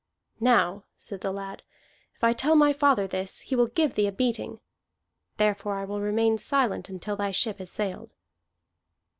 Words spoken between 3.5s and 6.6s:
will give thee a beating. Therefore I will remain